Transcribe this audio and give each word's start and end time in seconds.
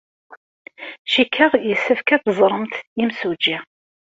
Cikkeɣ 1.11 1.51
yessefk 1.67 2.09
ad 2.15 2.21
teẓremt 2.23 2.75
imsujji. 3.01 3.57